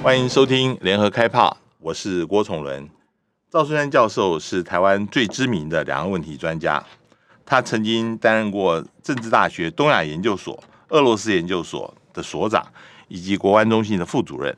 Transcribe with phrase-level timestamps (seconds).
[0.00, 2.88] 欢迎收听联合开炮，我是郭崇伦。
[3.50, 6.82] 赵春山教授是台湾最知名的两岸问题专家，
[7.44, 12.64] 他曾经担任过政治大学东亚研究所、俄罗斯研究所的所长，
[13.08, 14.56] 以及国安中心的副主任，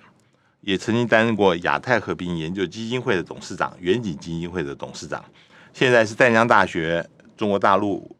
[0.61, 5.25] 也曾经担任过亚太和平研究基金会的董事长、远景基金会的董事长，
[5.73, 8.15] 现在是淡江大学中国大陆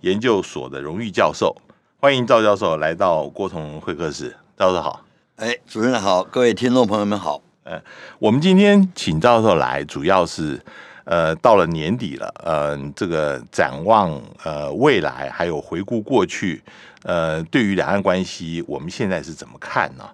[0.00, 1.54] 研究所的荣誉教授。
[1.98, 4.34] 欢迎赵教授来到郭崇会客室。
[4.56, 5.04] 赵教授好，
[5.36, 7.40] 哎，主任好，各位听众朋友们好。
[7.64, 7.80] 呃，
[8.18, 10.60] 我们今天请教授来，主要是
[11.04, 16.62] 呃，到了年底了，呃，这个展望呃未来，还有回顾过去，
[17.04, 20.04] 呃，对于两岸关系，我们现在是怎么看呢？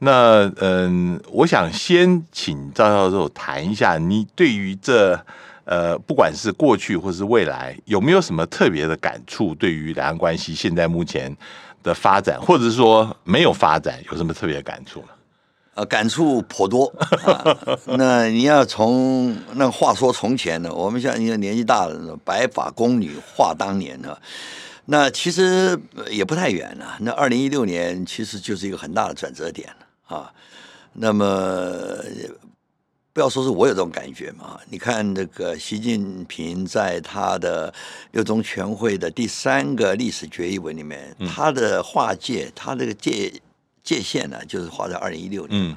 [0.00, 5.18] 那嗯、我想先请赵教授谈一下，你对于这。
[5.70, 9.54] 呃，不管是过去或是未来，有没有什么特别的感触？
[9.54, 11.30] 对于两岸关系现在目前
[11.88, 15.08] 的发展，或者是说没有发展，有什么特别感触呢？
[15.74, 16.92] 呃，感触颇多。
[17.98, 24.16] 那你要从那话说从前呢，我们像一个年纪大了，白发宫女话当年呢。
[24.84, 25.78] 那其实
[26.10, 26.96] 也不太远了。
[27.00, 29.68] 那二零一六年其实就是一个很大的转折点
[30.06, 30.30] 啊。
[30.92, 31.24] 那么。
[33.18, 34.60] 不要说是我有这种感觉嘛？
[34.70, 37.74] 你看那个习近平在他的
[38.12, 43.32] 六中全会的第三个历史决议文里面，嗯、他的划界，他这个界
[43.82, 45.60] 界限呢，就是划在二零一六年。
[45.60, 45.76] 嗯、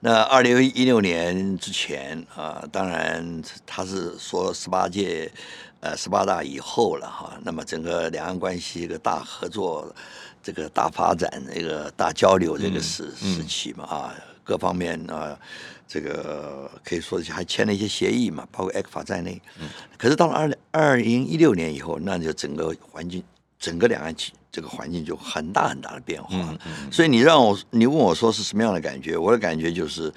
[0.00, 5.30] 那二零一六年之前啊，当然他是说十八届
[5.80, 7.38] 呃十八大以后了哈。
[7.42, 9.94] 那么整个两岸关系一个大合作，
[10.42, 15.38] 这个大发展，这个大交流这个时、嗯、时期嘛啊，各方面啊。
[15.92, 19.42] 这个可以说还签了一些协议嘛，包括 ECFA 在内。
[19.60, 19.68] 嗯。
[19.98, 23.20] 可是到了二零二零一六年以后，那就整个环境，
[23.58, 24.14] 整个两岸
[24.52, 26.28] 这个环境就很大很大的变化。
[26.30, 26.92] 嗯嗯。
[26.92, 29.16] 所以你让我，你问我说是什么样的感觉？
[29.16, 30.12] 我的感觉就是。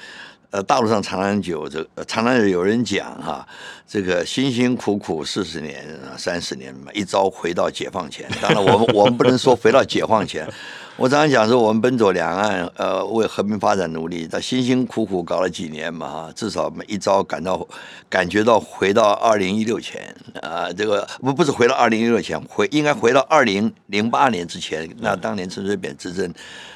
[0.53, 3.43] 呃，大陆上常常有这个，常常有人讲哈，
[3.87, 5.83] 这个辛辛苦苦四十年、
[6.15, 8.29] 三十年嘛，一朝回到解放前。
[8.39, 10.47] 当然，我们我们不能说回到解放前。
[10.95, 17.67] 我常常讲说，我们奔走两岸，呃，为和平发展努力，他辛辛苦苦搞了几年嘛，哈，至少每一朝感到
[18.07, 24.89] 感觉到回到二零一六前啊，这个不不是回到二零一六前，回应该回到二零零八年之前。
[24.99, 26.31] 那当年陈水扁执政。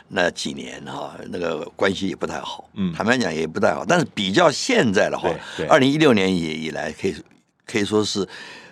[0.09, 3.83] 那几年哈，那个关系也不太好，嗯，坦白讲也不太好。
[3.85, 5.29] 但是比较现在的话，
[5.67, 7.15] 二零一六年以以来，可以
[7.65, 8.25] 可以说是，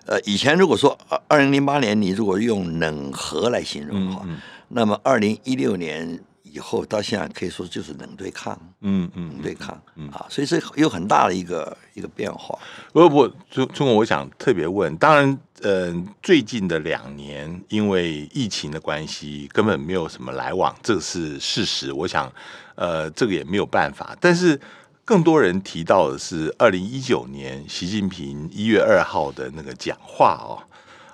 [0.06, 4.38] 呃，以前如果说二二零零八年你如果用冷和来形容的话，嗯嗯、
[4.76, 6.20] 那么二零一六年。
[6.44, 12.58] 以后到现在可以说就是冷对抗，嗯嗯，冷对抗，嗯啊，所以是有很大的一个一个变化。
[12.94, 21.92] 不不，中中国，我想特别问，当然，嗯、呃，最近的两年因为疫情的关系，根本没有什么来往，这是事实。
[21.92, 22.32] 我想，
[22.76, 24.16] 呃，这个也没有办法。
[24.22, 24.58] 但是
[25.04, 30.56] 更多人提到的是二零一九年习近平一月二号的那个讲话哦，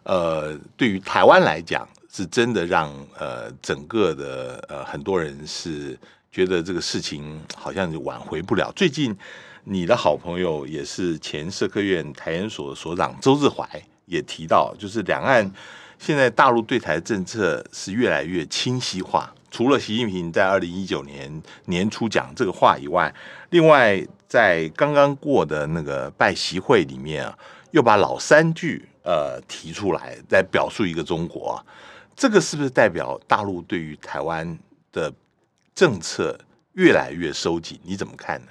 [0.04, 1.88] 呃，对于台湾来讲。
[2.12, 5.98] 是真的让呃整个的呃很多人是
[6.30, 8.70] 觉得这个事情好像就挽回不了。
[8.76, 9.18] 最近
[9.64, 13.66] 你的好朋友也是前社科院台研所所长周志怀
[14.06, 15.50] 也提到，就是两岸
[15.98, 19.34] 现在大陆对台政策是越来越清晰化。
[19.50, 23.14] 除了习近平在二零一九年年初讲这个话以外，
[23.52, 27.38] 另外在刚刚过的那个拜习会里面啊，
[27.72, 31.64] 又把老三句呃提出来，在表述一个中国。
[32.16, 34.58] 这个是不是代表大陆对于台湾
[34.92, 35.12] 的
[35.74, 36.40] 政策
[36.74, 37.80] 越来越收紧？
[37.84, 38.48] 你怎么看呢？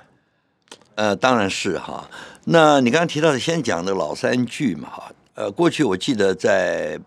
[0.96, 2.08] 呃，当然是哈。
[2.44, 5.12] 那你刚刚提到的，先讲的老三句嘛哈。
[5.34, 6.98] 呃，过去我记得在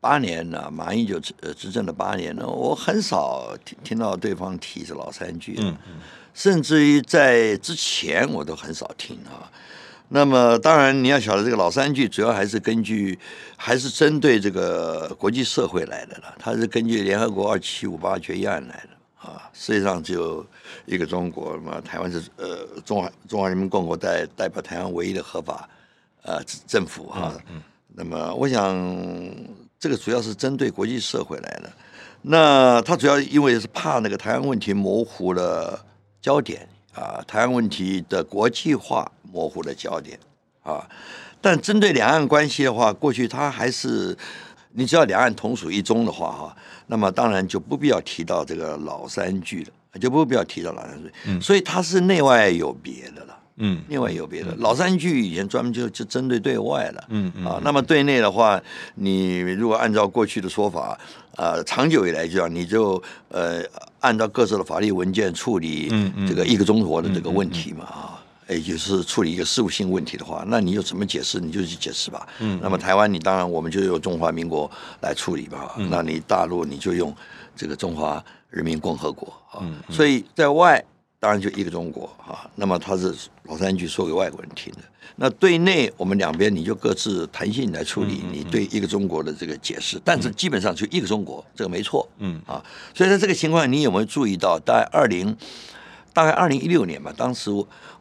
[0.00, 5.56] 八年呢，马英九执执政的八年呢，我很少听听到对方提这老三句。
[5.58, 6.00] 嗯嗯。
[6.34, 9.50] 甚至于在之前，我都很少听啊。
[10.10, 13.18] 那么当然你要晓得，这个老三句主要还是根据，
[13.56, 16.34] 还是针对这个国际社会来的了。
[16.38, 19.50] 它是根据联合国二七五八决议案来的啊。
[19.52, 20.44] 世界上只有
[20.86, 25.68] 一个中国嘛，台湾是呃中华中华人民共和国代代表台湾唯一的合法
[26.22, 27.32] 呃政府哈。
[27.34, 27.62] 嗯嗯。
[27.94, 28.74] 那么我想
[29.78, 31.70] 这个主要是针对国际社会来的。
[32.22, 35.84] 那他主要因为是怕那个台湾问题模糊了
[36.20, 39.10] 焦点啊，台湾问题的国际化。
[39.30, 40.18] 模糊的焦点
[40.62, 40.88] 啊，
[41.38, 44.16] 但针对两岸关系的话，过去他还是
[44.72, 46.56] 你只要两岸同属一中的话哈，
[46.86, 49.62] 那么当然就不必要提到这个老三句
[49.92, 54.54] 了，就不必要提到老三句，嗯、所以它是内外有别的了嗯，另外有别的。
[54.58, 58.60] 老三句以前专门就就针对对外了，嗯嗯啊，那么对内的话，
[58.94, 60.98] 你如果按照过去的说法，
[61.36, 63.62] 呃，长久以来就你就呃
[64.00, 65.88] 按照各自的法律文件处理
[66.26, 68.24] 这个一个中国的这个问题嘛啊。
[68.48, 72.26] 也就是处理一个事务性问题的话，那你有什么解释，你就去解释吧。
[72.40, 74.70] 嗯，那么台湾，你当然我们就用中华民国
[75.02, 75.74] 来处理吧。
[75.76, 77.14] 嗯，那你大陆你就用
[77.54, 79.60] 这个中华人民共和国啊。
[79.60, 80.82] 嗯，所以在外
[81.20, 82.50] 当然就一个中国啊。
[82.54, 84.80] 那么他是老三句说给外国人听的。
[85.16, 90.00] 那对内我们两边你就各自弹性来处理你对一个中国的这个解释。
[90.04, 92.08] 但是基本上就一个中国，这个没错。
[92.18, 95.36] 嗯啊，所以在这个情况，你有没有注意到，大概二零
[96.12, 97.50] 大概二零一六年吧，当时。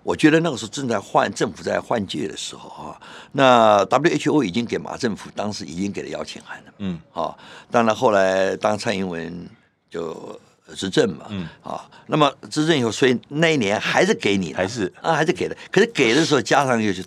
[0.04, 3.02] 我觉得那个时候正在换政府在换届的时候啊，
[3.34, 7.36] 那 WHO 已经给马政府当时已经给了邀请函了，嗯，啊，
[7.70, 9.46] 当然后来当蔡英文
[9.90, 10.40] 就
[10.76, 17.04] 执政嘛，嗯，啊，那么执政以后，所以那一年还是给你，还是啊，还是给的，可是给的时候加上又是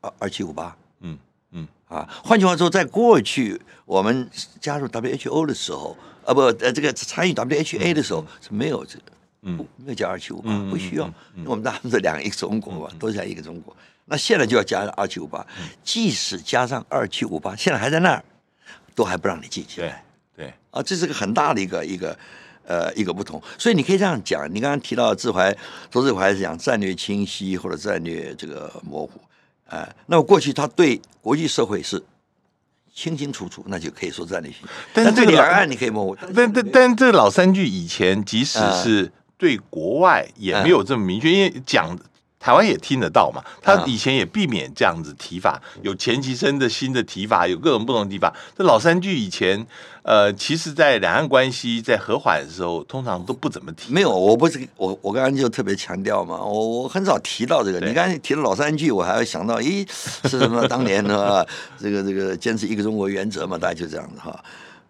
[0.00, 1.18] 二二七五八，嗯
[1.52, 4.28] 嗯，啊，换句话说，在过去我们
[4.60, 9.04] 加入 WHO 的时候，啊不，呃，这个参与 WHA 的时候是没有这个。
[9.44, 11.04] 嗯，没有加二七五八，不需要。
[11.34, 13.76] 因为我们当时是两个一个中国嘛，都是一个中国。
[14.04, 15.44] 那现在就要加二七五八，
[15.82, 18.24] 即使加上二七五八，现在还在那儿，
[18.94, 19.80] 都还不让你进去。
[19.80, 19.92] 对
[20.36, 22.16] 对啊，这是个很大的一个一个
[22.66, 23.42] 呃一个不同。
[23.58, 25.56] 所以你可以这样讲，你刚刚提到志怀，
[25.90, 29.20] 周志怀是讲战略清晰或者战略这个模糊。
[29.66, 32.02] 哎，那么过去他对国际社会是
[32.94, 34.60] 清清楚楚，那就可以说战略性。
[34.92, 36.16] 但是对两岸你可以模糊。
[36.34, 39.12] 但但但这老三句以前即使是。
[39.38, 41.98] 对国外也没有这么明确，因为讲
[42.42, 43.40] 台湾也听得到嘛。
[43.62, 48.34] 他以前也避免这样子提法，有钱其琛的新的提法，有各种不同的提法。
[48.58, 49.64] 这老三句以前，
[50.02, 53.92] 呃，其实，在两岸关系在和缓的时候，通常都不怎么提。
[53.92, 57.78] 没有，我不是我我刚刚就特别强调嘛，我我很少提到这个。
[57.78, 59.88] 你刚才提了老三句，我还要想到，咦，
[60.28, 60.66] 是什么？
[60.66, 61.46] 当年呢
[61.78, 64.42] 这个这个坚持一个中国原则嘛，大概就这样子哈。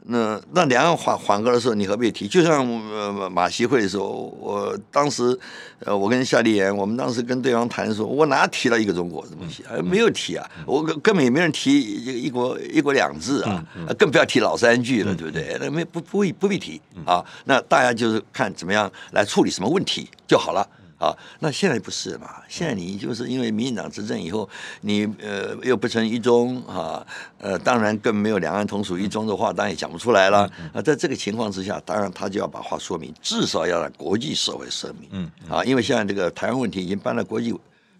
[0.04, 2.26] 那那两岸缓缓和的时候，你何必提？
[2.26, 5.38] 就像呃马习会的时候，我当时
[5.81, 9.62] 呃我跟夏立言，我们当时跟对方谈说，我哪提到一个中国这东西？
[9.69, 13.64] 还没有提啊，我根本也没人提一国一国两制啊，
[13.96, 15.56] 更不要提老三句了，对不对？
[15.60, 17.25] 那没不不必不必提啊。
[17.44, 20.66] 那大家就是看怎么样来处理什么问题就好了。
[21.02, 21.10] 啊，
[21.40, 22.28] 那现在不是嘛？
[22.49, 24.49] 现在你就是因为民进党执政以后，
[24.82, 27.04] 你呃又不成一中啊，
[27.38, 30.49] 呃当然更没有两岸同属一中的话，当然也讲不出来了。
[30.72, 35.08] 啊，在这个情况之下，当然他就要把话说明，至少要让国际社会声明。
[35.10, 37.52] 嗯啊，因为现在这个台湾问题已经搬到国际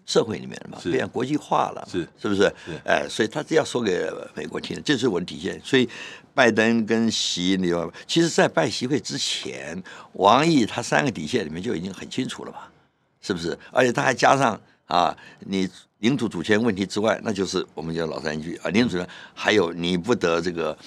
[0.05, 2.49] 社会里面了嘛，变成国际化了，是是不是？
[2.85, 5.59] 哎，所以他这要说给美国听，这是我的底线。
[5.63, 5.89] 所以
[6.33, 9.81] 拜登跟习，你知道吗，其实，在拜习会之前，
[10.13, 12.57] 王毅他三个底线里面就已经很清楚了嘛。
[13.23, 13.57] 是不是？
[13.71, 15.67] 而且他还加上啊，你
[15.99, 20.77] 领土主权问题之外，那就是我们叫老三句啊，领土主权还有你不得这个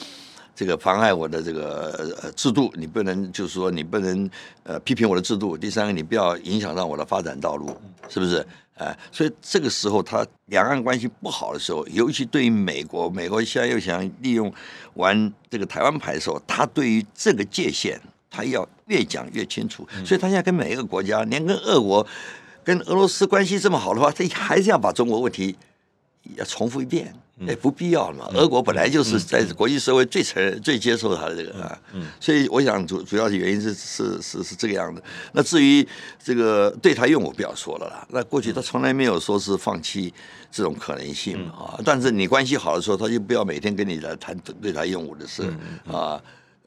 [0.54, 4.30] 这个妨碍我的这个呃制度，你不能就是说你不能
[4.64, 5.56] 呃批评我的制度。
[5.56, 7.74] 第三个，你不要影响到我的发展道路，
[8.08, 8.46] 是不是？
[8.74, 14.52] 哎，所以这个时候他两岸关系不好的时候，尤其对于美国，美国现在又想利用
[14.92, 17.98] 玩这个台湾牌的时候，他对于这个界限。
[18.36, 22.06] 他要越讲越清楚，所以他现在跟每一个国家，连跟俄国、
[22.62, 25.56] 跟俄罗斯关系这么好的话，他还是要把中国问题
[26.36, 27.14] 要重复一遍，
[27.46, 28.28] 也不必要了嘛。
[28.34, 31.78] 俄国本来就是在国际社会最承认、最接受他的这个啊，
[32.20, 35.02] 所以我想主主要的原因是是是是这个样的。
[35.32, 35.86] 那至于
[36.22, 38.06] 这个对台用武，不要说了啦。
[38.10, 40.12] 那过去他从来没有说是放弃
[40.50, 41.81] 这种可能性啊。
[41.84, 45.43] 但是你关系好的时候，他就不要每天跟你来谈对台用武的事
[45.86, 46.20] 啊。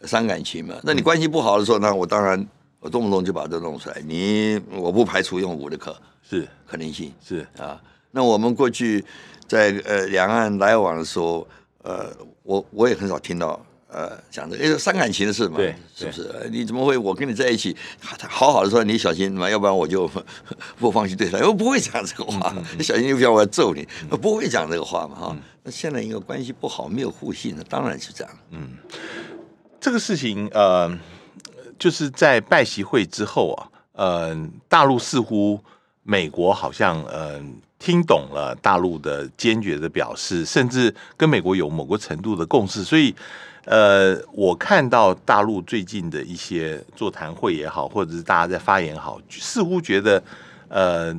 [0.05, 0.75] 伤感情嘛？
[0.83, 2.47] 那你关系不好的时候，那我当然
[2.79, 4.01] 我动不动就把这弄出来。
[4.05, 5.95] 你我不排除用武的可
[6.27, 7.81] 是可能性是啊。
[8.11, 9.03] 那我们过去
[9.47, 11.47] 在呃两岸来往的时候，
[11.83, 12.11] 呃，
[12.43, 16.49] 我我也很少听到呃讲的，因为伤感情的事嘛，对，是不是？
[16.49, 20.09] 你怎么会我跟你在一起好好的说，你小心嘛，要不然我就
[20.79, 21.37] 不放心对他。
[21.45, 25.37] 我不会讲这个话，你小心又不要我要揍你，我不会讲这个话嘛哈。
[25.63, 28.69] 那现在因为关系不好，没有互信，那当然是这样，嗯。
[29.81, 30.91] 这个事情，呃，
[31.77, 35.59] 就是在拜习会之后啊，呃，大陆似乎
[36.03, 37.41] 美国好像呃
[37.77, 43.15] 听懂了大陆的坚决的表示，甚至跟美国有某个程度的共识，所以，
[43.63, 50.21] 呃，我看到大陆最近的一些座谈会也好，或者是大家在发言也好，似乎觉得，
[50.67, 51.15] 呃，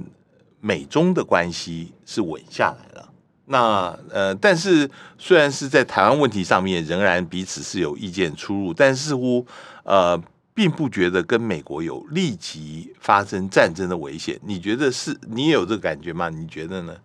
[0.60, 3.09] 美中的关系是稳下来了。
[3.52, 4.88] 那呃，但是
[5.18, 9.44] 虽然是在台湾问题上面，仍然彼此是有意见出入，但似乎
[9.82, 10.16] 呃，
[10.54, 14.38] 并不觉得跟美国有立即发生战争的危险。
[14.44, 15.18] 你觉得是？
[15.28, 16.28] 你也有这个感觉吗？
[16.28, 16.96] 你觉得呢？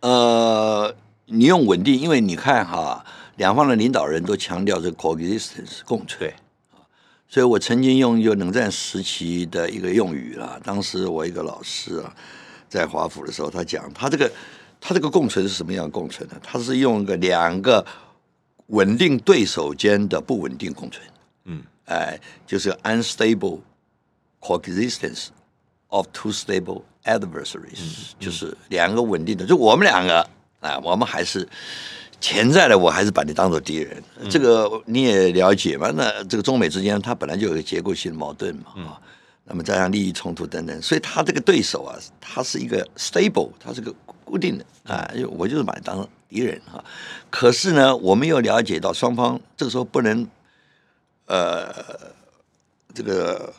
[0.00, 0.94] 呃，
[1.26, 3.04] 你用稳定，因为你看哈，
[3.36, 6.18] 两方的领导人都强调这个 coexistence 共存。
[6.20, 6.34] 对。
[7.28, 12.14] 所以我曾经用一个冷战时期的一个用语啦，当时我一个老师啊，
[12.70, 14.30] 在华府的时候，他讲他这个
[14.86, 16.34] 他这个共存是什么样的共存呢？
[16.42, 17.82] 它是用一个两个
[18.66, 21.02] 稳定对手间的不稳定共存，
[21.44, 23.60] 嗯，哎，就是 unstable
[24.42, 25.28] coexistence
[25.88, 30.20] of two stable adversaries，就是两个稳定的，就我们两个
[30.60, 31.48] 啊，我们还是。
[32.20, 35.90] 潜在的，我还是把你当做敌人，这个你也了解嘛？
[35.94, 39.00] 那这个中美之间，它本来就有个结构性的矛盾嘛，啊，
[39.44, 46.84] 那么加上利益冲突等等，所以他这个对手啊，他是一个 stable，他是个固定的啊，我就是把你当敌人啊。
[47.30, 50.26] 可是呢，我们又了解到双方这个时候不能，
[51.26, 51.66] 呃，
[52.94, 53.52] 这个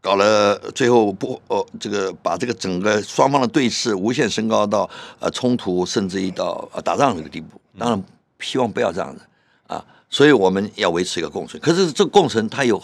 [0.00, 4.88] 搞了最后不哦，这个把这个整个双方的对峙无限升高到
[5.18, 7.60] 呃冲突，甚至于到呃打仗这个地步。
[7.78, 8.04] 当然
[8.40, 9.22] 希望不要这样子
[9.66, 11.60] 啊，所以我们要维持一个共存。
[11.62, 12.78] 可是这个共存它有，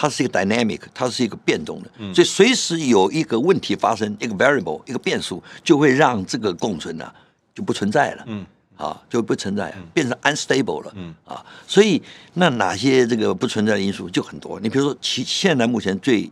[0.00, 7.12] 它是一个 dynamic，它是一个变动的，所以随时有一个问题发生，一个 variable，一个变数，就会让这个共存呢、啊、
[7.52, 11.12] 就不存在了，嗯，啊就不存在，变成 unstable 了，嗯。
[11.24, 12.00] 啊，所以
[12.34, 14.60] 那哪些这个不存在的因素就很多。
[14.60, 16.30] 你比如说，其现在目前最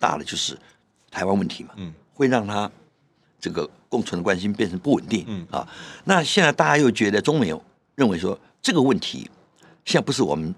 [0.00, 0.58] 大的就是
[1.08, 2.68] 台湾问题嘛，嗯，会让它。
[3.40, 5.46] 这个共存的关系变成不稳定，嗯。
[5.50, 5.68] 啊，
[6.04, 7.54] 那现在大家又觉得中美
[7.94, 9.30] 认为说这个问题
[9.84, 10.54] 现在不是我们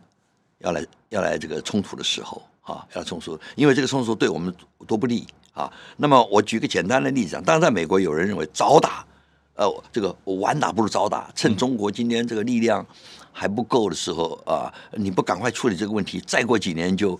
[0.66, 4.52] 要来要来这个冲突的时候啊，要冲突，因为这个冲突对我们
[4.86, 5.72] 多不利啊。
[5.96, 9.06] 那么我举个简单的例子啊，当然在美国有人认为早打，
[9.54, 12.84] 呃，这个晚打不如早打，趁中国今天这个力量
[13.32, 17.18] 还不够的时候啊，你不赶快处理这个问题，再过几年就。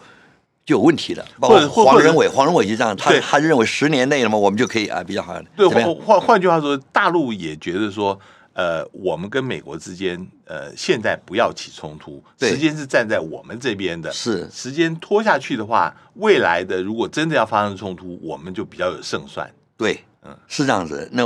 [0.67, 5.41] 就有问题了，包括黄仁伟，黄仁伟就这样，他他认为十年内了嘛，我们就可以啊比较好。
[5.57, 8.19] 对，换换换句话说，大陆也觉得说，
[8.57, 14.11] 呃，我们跟美国之间，呃，现在不要起冲突，时间是站在我们这边的。
[14.11, 19.47] 是时间拖下去的话，未来的如果真的要发生冲突，我们就比较有胜算。
[19.77, 21.07] 对，嗯，是这样子。
[21.13, 21.23] 那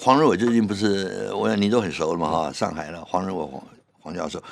[0.00, 3.62] 黄仁伟最近不是，我想您都很熟了嘛哈，上海了，黄仁伟黄
[4.00, 4.42] 黄教授。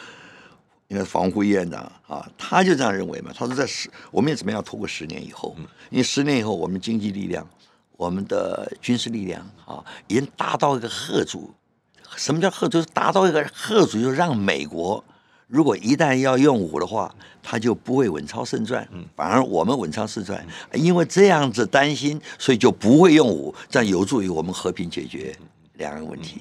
[0.87, 3.33] 应该是防护院长啊，他就这样认为嘛。
[3.35, 4.63] 他说，在十，我们也怎么样？
[4.63, 5.57] 拖过十年以后，
[5.91, 7.45] 因为十年以后，我们经济力量、
[7.97, 11.51] 我们的军事力量啊，已经达到一个吓阻。
[12.17, 12.83] 什么叫贺足？
[12.93, 15.03] 达到一个贺主，就让美国
[15.47, 20.47] 如果一旦要用武的话，他就不会稳操胜券，反而我们稳操胜券。
[20.73, 25.37] 因为这样子担心，所以就不会用武，这样有助于我们和平解决
[25.75, 26.41] 两岸问题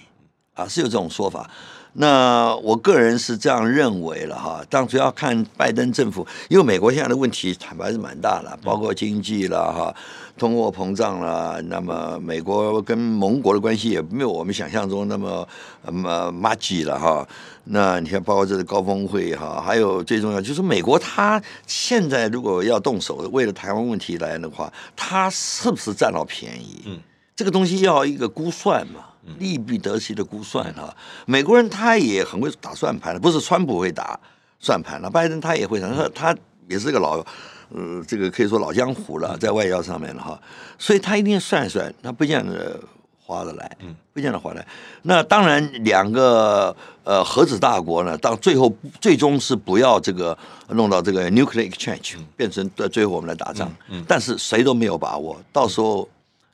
[0.54, 1.50] 啊，是有这种说法。
[1.94, 9.94] 那我个人是这样认为了哈，但主要看拜登政府，因为美国现在的问题坦白是蛮大的，包括经济了哈，
[10.38, 15.48] 通货膨胀了，那么美国跟盟国的关系也没有我们想象中那么
[15.86, 17.28] 那么麻吉了哈。
[17.66, 26.82] 那你看，包括这个高峰会哈，还有最重要就是美国，他现在如果要动手为了台湾问题来的话，他是不是占到便宜？
[26.86, 27.00] 嗯，
[27.42, 29.06] 这个东西要一个估算嘛。
[29.40, 30.96] 利弊得失的估算哈，
[31.26, 34.20] 美国人他也很会打算盘的，不是川普会打
[34.60, 36.36] 算盘了，拜登他也会，他他
[36.68, 37.24] 也是个老，
[37.70, 40.42] 呃，这个可以说老江湖了，在外交上面了哈，
[40.80, 42.80] 所以他一定算算，他不见得
[43.24, 43.96] 划得来，嗯。
[44.14, 44.68] 不见得划得来。
[45.04, 50.38] 那当然，两个呃核子大国呢，到最后最终是不要这个
[50.70, 53.72] 弄到这个 nuclear exchange 变成到最后我们来打仗，
[54.08, 56.10] 但是谁都没有把握，到时候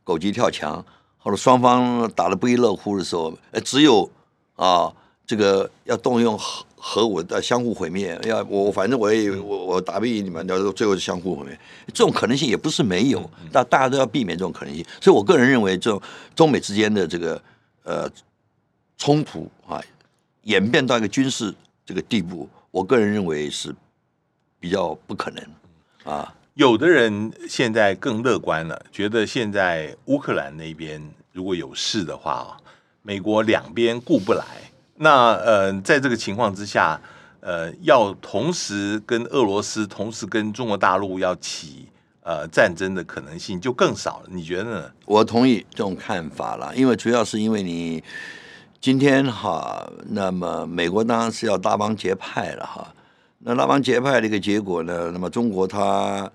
[0.08, 0.84] 狗急跳墙。
[1.20, 4.10] 或者双方打得不亦乐乎的时候，只有
[4.56, 4.90] 啊，
[5.26, 8.18] 这个要动用核核武的相互毁灭。
[8.24, 11.60] 要我反正我也我我打不赢你们，要最后是相互毁灭。
[11.88, 14.86] 这种可能性也不是没有，但大家都要避免这种可能性。
[15.02, 16.02] 所以我个人认为，这种
[16.34, 17.42] 中美之间的这个
[17.84, 18.10] 呃
[18.98, 19.84] 冲突啊，
[20.44, 21.54] 演变到一个军事
[21.86, 23.76] 这个地步，我个人认为是
[24.62, 25.46] 比较不可能
[26.06, 26.34] 啊。
[26.58, 31.00] 有的人现在更乐观了，觉得现在乌克兰那边
[31.32, 32.58] 如果有事的话，
[33.04, 34.44] 美国两边顾不来。
[34.96, 37.00] 那呃，在这个情况之下，
[37.42, 41.88] 呃，要同时跟俄罗斯、同时跟中国大陆要起
[42.24, 44.30] 呃战争的可能性就更少了。
[44.32, 44.92] 你觉得呢？
[45.06, 48.04] 我同意这种看法了，因为主要是因为你
[48.82, 52.92] 今天哈，那么美国当然是要拉帮结派了哈。
[53.38, 56.28] 那拉帮结派的一个结果呢，那么中国它。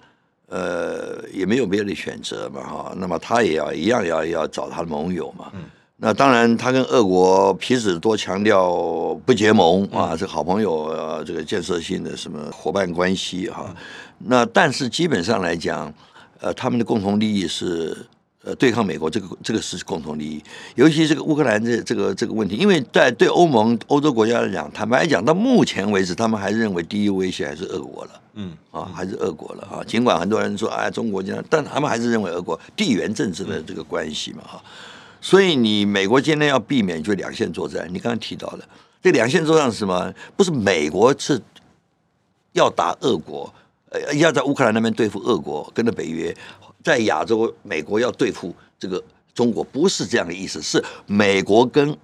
[0.49, 5.61] 呃，也没有别的选择嘛，哈，那么他也要一样要要找他的盟友嘛，嗯、
[5.97, 13.75] 那当然，他跟俄国彼此多强调不结盟啊，这好朋友，啊，这个建设性的什么伙伴关系哈。
[14.19, 15.93] 那但是基本上来讲，
[16.41, 17.97] 呃，他们的共同利益是
[18.45, 20.43] 呃对抗美国，这个这个是共同利益。
[20.75, 28.11] 尤其这个乌克兰这这个这个问题，因为在对欧盟欧洲国家来讲，坦白讲，到目前为止，他们还是认为第一威胁还是俄国了。
[28.35, 29.85] 嗯啊，还是俄国了啊。
[29.87, 34.63] 尽管很多人说哎，中国这样，但他们还是认为俄国地缘政治的这个关系嘛哈。
[35.21, 38.67] 所以你美国今天要避免就两线作战，你刚刚提到的
[39.03, 40.13] 这两线作战是什么？
[40.37, 41.41] 不是美国是
[42.55, 43.53] 要打俄国，
[43.91, 46.35] 呃，要在乌克兰那边对付俄国，跟着北约，
[46.83, 49.03] 在亚洲美国要对付这个
[49.35, 51.97] 中国，不是这样的意思，是美国跟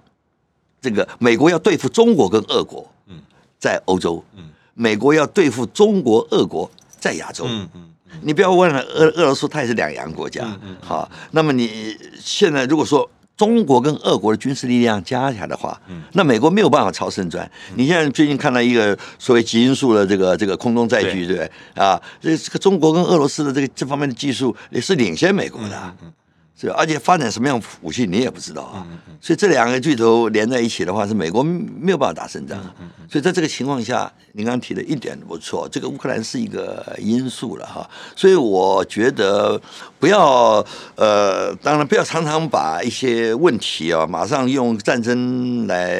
[0.81, 3.19] 这个美国要对付中国跟俄国，嗯，
[3.59, 6.69] 在欧洲，嗯，美国要对付中国、俄国
[6.99, 7.85] 在亚洲，嗯嗯。
[8.23, 13.07] 你不要问了，俄俄罗斯它也是两洋国家，嗯嗯、好，那么你现在如果说
[13.39, 17.49] 中国跟俄国的军事力量加起来的话，嗯、那美国没有办法超胜专。
[17.69, 21.51] 嗯、你现在最近看到一个所谓极音速的这个这个空中载具，对不对？
[21.81, 25.77] 啊，这这个中国跟俄罗斯的这个这方面的技术也是领先美国的。
[25.77, 26.13] 嗯嗯
[26.59, 28.85] 是，而且发展什么样武器你也不知道啊，
[29.21, 32.59] 所以这两个巨头连在一起的话，是美国没有办法打胜仗。
[33.09, 37.89] 所以在这个情况下，您刚刚提的一点都不错，这个乌克兰是一个因素了哈。
[38.15, 39.59] 所以我觉得
[39.99, 40.63] 不要
[40.95, 45.97] 呃，当然不要常常把一些问题啊，马上用战争来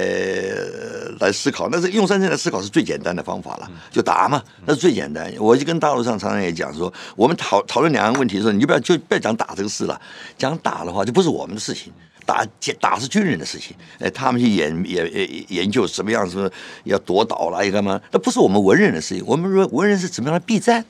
[1.20, 1.70] 来思考。
[1.72, 5.34] 那是用战争来思考是最简单的方法了，就打嘛，那是最简单。
[5.40, 10.00] 我就跟大陆上常常也讲说，我们讨讨论两岸问题的时候，你就不要就不要讲打这个事了，
[10.38, 10.49] 讲。
[10.50, 11.94] 想打的话，就不是我们的事情。
[12.26, 12.46] 打
[12.80, 13.76] 打是军人的事情。
[13.98, 16.52] 哎，他们去研研研究什么样子
[16.84, 18.00] 要夺岛了，要干嘛？
[18.12, 19.24] 那不是我们文人的事情。
[19.26, 20.86] 我们说文人是怎么样的避战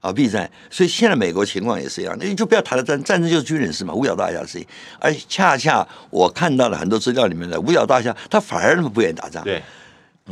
[0.00, 0.10] 啊？
[0.10, 0.50] 避战。
[0.70, 4.66] 所以现在美国情况也是一样，那你就不要谈了战战争就是军人事嘛，五角大厦的事情。
[4.98, 9.44] 而恰恰我看到了很多资料里面的五角大厦，他反而那么不愿意打仗。
[9.44, 9.62] 对。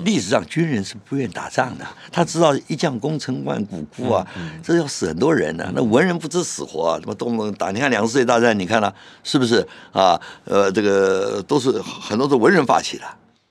[0.05, 4.27] 历史上军人是不愿意打仗的，他知道一将功成万骨枯啊，
[4.63, 5.73] 这要死很多人呢、啊。
[5.75, 7.71] 那文人不知死活啊，什么动不动打？
[7.71, 10.19] 你看两次世界大战，你看了是不是啊？
[10.45, 13.05] 呃，这个都是很多是文人发起的，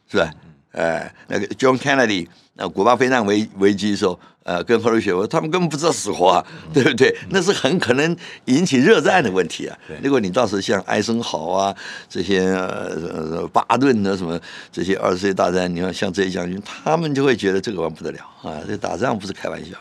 [0.10, 0.34] 是吧？
[0.72, 4.20] 哎，那个 John Kennedy，那古巴飞弹危危机的时候。
[4.44, 7.16] 呃，跟赫鲁雪夫他们根本不知道死活啊，对不对？
[7.30, 9.78] 那是很可能引起热战的问题啊。
[10.02, 11.76] 如果你到时候像艾森豪啊
[12.10, 14.40] 这些呃巴顿的什么
[14.72, 19.78] 这些二次大战，你看像这些将军，他们就会觉得这个玩不得了啊，这打仗不是开玩笑。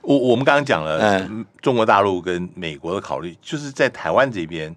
[0.00, 1.28] 我我们刚刚讲了
[1.60, 4.74] 中国大陆跟美国的考虑，就是在台湾这边，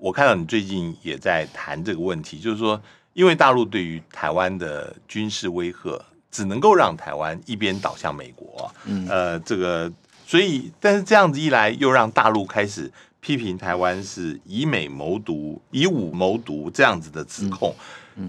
[0.00, 6.04] 我看到你最近也在谈这个问题，就是说，因为大陆对于台湾的军事威吓。
[6.36, 9.90] 只能够让台湾一边倒向美国，嗯，呃，这个，
[10.26, 17.74] 所以，但是这样子一来，又让大陆开始批评台湾是以美谋独、以武谋独这样子的指控，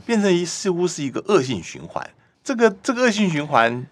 [0.06, 2.10] 变成一似乎是一个恶性循环。
[2.41, 3.86] 这个这个恶性循环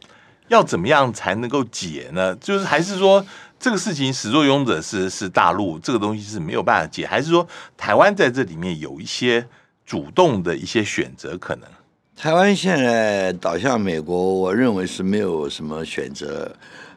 [0.47, 2.34] 要怎么样才能够解呢？
[2.38, 3.25] 就是还是说
[3.60, 9.45] 这个事情始作俑者是是大陆，这个东西是没有办法解，还是说台湾在这里面有一些
[9.86, 11.67] 主动的一些选择可能？
[12.15, 16.49] 台湾现在倒向美国，我认为是没有什么选择。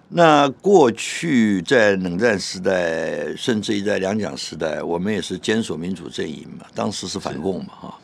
[0.09, 7.99] 那过去在冷战时代，甚至于在两蒋时代，我们也是坚守民主阵营嘛，当时是反共嘛，哈。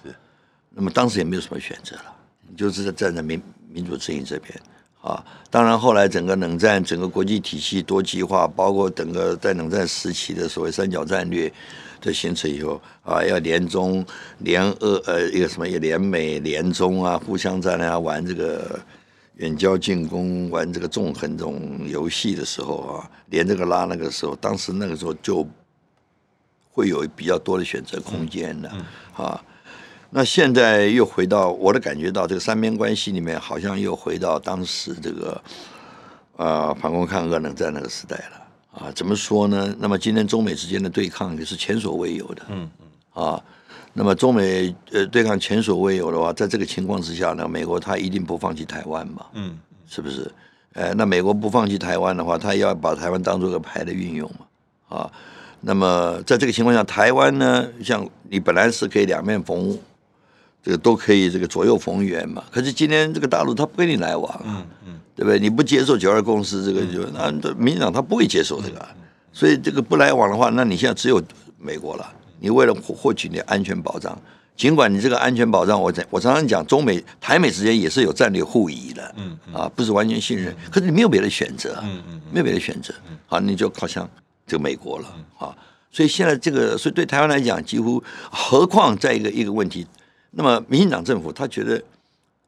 [0.71, 2.13] 那么当时也没有什么选择了，
[2.57, 4.53] 就是在站在民民主阵营这边
[5.01, 5.25] 啊。
[5.51, 11.51] 当然后来整个冷战，整个国际体系多极化，包括整个在冷战时期的所谓三角战略。
[12.05, 14.05] 这形成以后啊，要联中
[14.41, 18.79] 联俄呃一个什么也联美联中啊，互相在那玩这个
[19.37, 25.49] 远交近攻，玩这个纵横这种游戏的时候啊，连这个拉那个时候，当时那个时候就
[26.71, 28.71] 会有比较多的选择空间的
[29.17, 29.43] 啊。
[30.11, 35.41] 那现在又回到我的感觉到这个三边关系里面，好像又回到当时这个
[36.37, 38.44] 啊反攻抗俄冷战那个时代了。
[38.75, 39.75] 啊，怎么说呢？
[39.79, 42.43] 那么今天中美之间的对抗也是前所未有的。
[42.49, 43.23] 嗯嗯。
[43.25, 43.43] 啊，
[43.93, 49.27] 那么中美呃对抗前所未有的话，在这个情况之下呢，美国他一定不放弃台湾嘛？
[49.35, 49.57] 嗯，
[49.87, 50.29] 是不是？
[50.73, 54.99] 呃，那美国不放弃台湾的话，他要把台湾当做个牌的运用嘛？
[54.99, 55.13] 啊，
[55.61, 59.79] 那么在这个情况下，台湾呢，像你本来是可以两面逢，
[60.65, 62.43] 这个都可以这个左右逢源嘛。
[62.51, 64.43] 可是今天这个大陆他不跟你来往。
[64.45, 65.01] 嗯嗯。
[65.17, 65.39] 对不对？
[65.39, 68.85] 你不接受九二共识，这个就那民进党他不会接受这个，
[69.33, 71.23] 所以这个不来往的话，那你现在只有
[71.57, 72.13] 美国了。
[72.41, 74.21] 你为了获获取你的安全保障，
[74.57, 82.93] 尽管你这个安全保障，我我常常讲，中美台美之间也是有战略互疑的，嗯啊，不是完全信任，可是你没有别的选择，嗯嗯，没有别的选择，
[83.29, 84.11] 好，你就靠向
[84.49, 85.07] 这个美国了
[85.39, 85.55] 啊。
[85.93, 89.87] 所以现在这个，所以对台湾来讲，几乎何况在一个一个问题，
[90.37, 91.83] 那么民进党政府他觉得，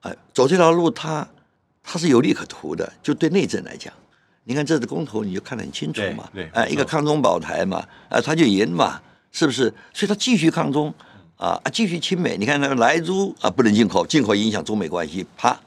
[0.00, 1.26] 哎，走这条路他
[1.82, 3.92] 他是有利可图的，就对内政来讲，
[4.44, 9.00] 你看这次公投你就看得很清楚嘛，哎，一个抗中保台嘛，啊，他就赢嘛，
[9.32, 9.72] 是不是？
[9.94, 10.92] 所以他继续抗中
[11.36, 12.36] 啊，继续亲美。
[12.36, 15.58] 你看那个莱猪啊，不能进口，进口影响中美关系，啪，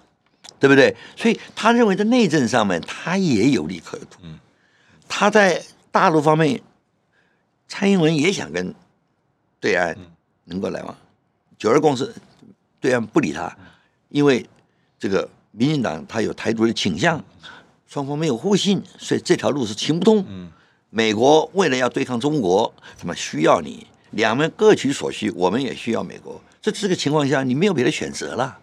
[0.60, 0.96] 对不对？
[1.16, 4.20] 所以他认为在内政上面他也有利可图，
[5.08, 6.62] 他在大陆方面。
[7.72, 8.74] 蔡英文也想跟
[9.60, 9.96] 对岸
[10.46, 10.98] 能够来往，
[11.60, 12.16] 九二共识，
[12.80, 13.56] 对岸不理他，
[14.08, 14.44] 因为
[14.98, 17.22] 这个民进党他有台独的倾向，
[17.86, 20.26] 双方没有互信，所以这条路是行不通。
[20.90, 26.42] 美国为了要对抗中国，什么需要你，两边各取所需，我们也需要美国。
[26.62, 28.58] 这这个情况下，你没有别的选择了。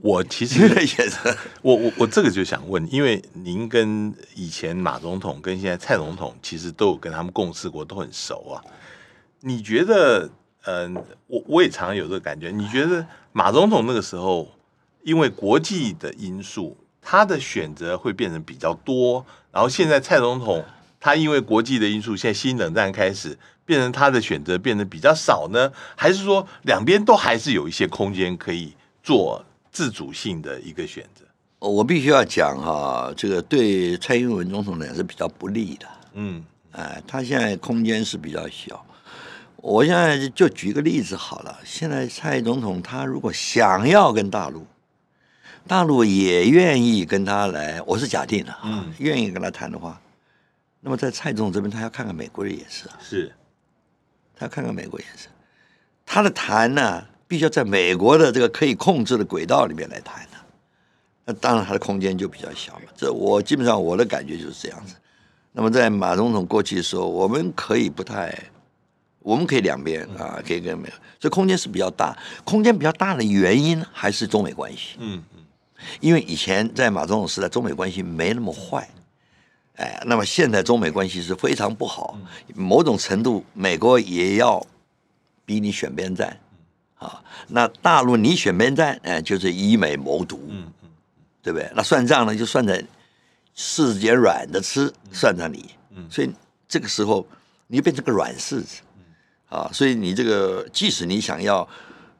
[0.00, 0.62] 我其实
[1.60, 8.62] 我我我这个就想问，因为您跟以前马总统跟现在蔡总统其实都有跟他们共事过，都很熟啊。
[9.40, 10.30] 你觉得，
[10.64, 12.50] 嗯、呃，我我也常常有这个感觉。
[12.50, 14.48] 你觉得马总统那个时候，
[15.02, 20.64] 因为国际的因素，他的选择会变成比较多，然后现在蔡总统
[20.98, 25.72] 他因为国际的因素，现在新冷战开始，变成他的选择变得比较少呢？
[25.96, 29.44] 还是说两边都还是有一些空间可以做？
[29.72, 31.24] 自主性的一个选择，
[31.60, 35.86] 我必须要讲哈，这个对蔡英文总统呢是比较不利的。
[36.14, 38.84] 嗯，哎，他现在空间是比较小。
[39.62, 44.66] 我现在就举个例子好了，现在蔡总统他如果想要跟大陆，
[45.66, 50.00] 大陆也愿意跟他来，我是假定的，嗯，愿意跟他谈的话，
[50.80, 53.32] 那么在蔡总统这边，他要看看美国的眼色，是，
[54.34, 55.28] 他要看看美国眼色，
[56.04, 57.06] 他的谈呢？
[57.28, 60.36] 必须要在美国的这个可以控制的轨道里面来谈的，
[61.26, 62.86] 那当然他的空间就比较小嘛。
[62.96, 64.96] 这我基本上我的感觉就是这样子。
[65.52, 68.36] 那么在马总统过去的时候，我们可以不太，
[69.20, 72.16] 我们可以两边啊，可以跟美国，所以空间是比较大。
[72.44, 74.96] 空间比较大的原因还是中美关系。
[74.98, 75.44] 嗯嗯，
[76.00, 78.88] 因为以前在马总统时代，中美关系没那么坏。
[79.76, 82.18] 哎，那么现在中美关系是非常不好，
[82.54, 84.66] 某种程度美国也要
[85.46, 86.38] 逼你选边站。
[86.96, 90.90] 啊，那大陆你选边站，哎，就是以美谋独，嗯嗯，
[91.42, 91.70] 对不对？
[91.74, 92.84] 那算账呢，就算在
[93.54, 96.30] 世界软的吃，算在你，嗯，所以
[96.68, 97.26] 这个时候
[97.68, 98.82] 你就变成个软柿子，
[99.50, 101.68] 啊，所以你这个即使你想要，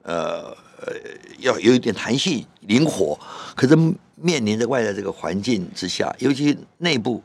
[0.02, 0.50] 呃
[0.82, 0.92] 呃，
[1.38, 3.18] 要有一点弹性、灵活，
[3.56, 3.74] 可是
[4.16, 7.22] 面临着外在这个环境之下，尤其内部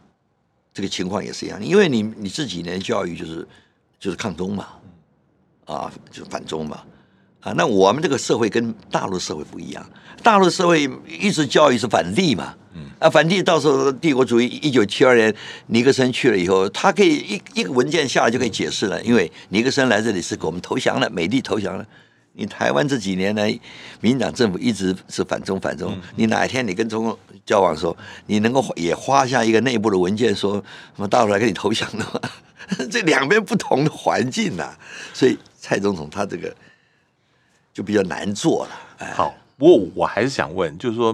[0.73, 3.45] 这个情况也是一样，因为你你这几年教育就是
[3.99, 4.67] 就是抗中嘛，
[5.65, 6.83] 啊，就是反中嘛。
[7.45, 9.86] 啊，那我们这个社会跟大陆社会不一样，
[10.23, 12.55] 大陆社会一直教育是反帝嘛，
[12.97, 15.31] 啊，反帝到时候帝国主义一九七二年
[15.67, 21.86] 尼克森去了以后，他可以一一个文件下来就可以解释了，因为尼克森来这里是给我们投降了，美帝投降了。
[22.34, 23.43] 你台湾这几年呢，
[24.01, 30.55] 民进党政府一直是反中反中，你哪一天你跟中国交往的时候，你能够也发下一个内部的文件说
[30.95, 32.19] 什么大陆来给你投降的吗？
[32.91, 34.79] 这两边不同的环境呐、啊，
[35.13, 36.51] 所以蔡总统他这个。
[37.75, 38.71] 就比较难做了。
[38.99, 41.13] 哎、好，不过我还是想问，就是说，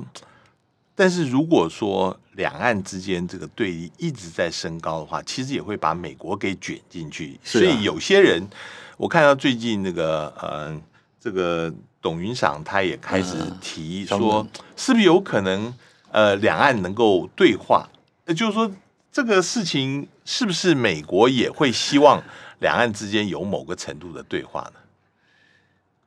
[0.94, 7.34] 但是如果说两岸之间这个对立一直在升高的话，其实也会把美国给卷进去。
[7.34, 8.48] 啊、所以有些人，
[8.96, 10.80] 我看到最近那个呃，
[11.20, 15.74] 这个董云赏他也开始提说，嗯、是不是有可能
[16.12, 17.90] 呃，两岸能够对话？
[18.26, 18.72] 呃，就是说
[19.12, 22.24] 这个事情是不是美国也会希望
[22.60, 24.74] 两岸之间有某个程度的对话呢？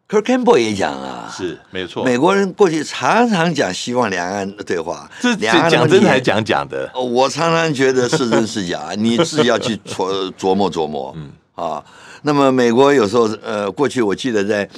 [0.06, 2.04] 可是 Campbell 也讲啊，是没有错。
[2.04, 6.90] 美国人过去常常讲希望两岸对话，这两岸讲真还讲讲的。
[6.94, 11.12] 我常常觉得是真是假， 你自己要去琢琢磨琢磨。
[11.16, 11.82] 嗯啊，
[12.22, 14.68] 那么美国有时候呃，过去我记得在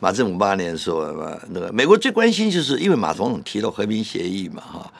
[0.00, 1.06] 马政府八年的时候，
[1.50, 4.92] 那个美国最关心就是因为马总统提到和平协议嘛，哈，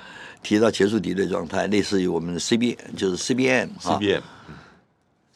[0.43, 4.21] 提到结束敌对状态，类似于我们的 CBM，就是 CBM，CBM，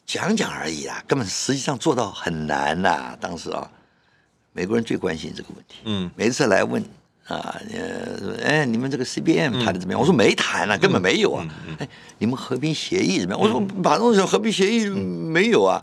[0.05, 3.69] 讲讲而已啊，根本实际上做到很难呐、啊，当时啊。
[4.59, 6.83] 美国人最关心这个问题，嗯，每次来问
[7.27, 9.97] 啊，呃，哎，你们这个 CBM 谈的怎么样？
[9.97, 11.47] 嗯、我说没谈啊，根本没有啊。
[11.47, 13.39] 嗯嗯、哎，你们和平协议怎么样？
[13.39, 15.81] 嗯、我说马总说和平协议没有啊。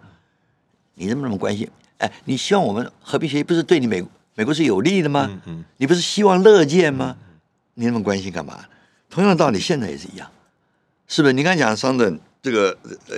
[0.97, 1.67] 你那么那么关心？
[1.97, 5.41] 哎，你希望我们和平协议不是对你美美国是有利的吗？
[5.79, 7.17] 你不是希望乐见吗？
[7.77, 8.63] 你那么关心干嘛？
[9.09, 10.31] 同样的道理，现在也是一样，
[11.09, 11.33] 是不是？
[11.33, 12.13] 你刚才讲桑德
[12.43, 12.77] 这个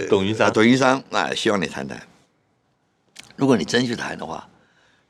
[0.08, 2.00] 董云商，董云商啊，希望你谈谈。
[3.34, 4.48] 如果你真去谈的话。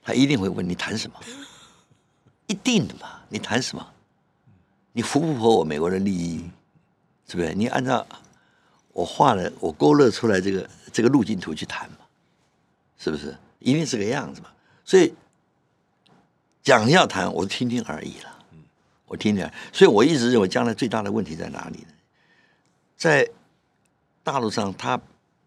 [0.09, 1.21] 他一定会问你谈什么，
[2.47, 3.21] 一定的嘛？
[3.29, 3.87] 你谈什么？
[4.93, 6.49] 你符不符合我美国的利益？
[7.27, 7.53] 是不是？
[7.53, 8.07] 你按照
[8.95, 11.99] 我画的，我勾勒出来这个这个路径图去谈嘛，
[12.97, 13.37] 是不是？
[13.59, 14.49] 一定是个样子嘛。
[14.83, 15.13] 所以
[16.63, 18.35] 讲要谈，我听听而已了。
[19.05, 19.47] 我听听。
[19.75, 21.89] 所以我一直认为，将来最大的问题在哪里呢？
[22.97, 23.29] 在
[24.23, 24.99] 大陆上，他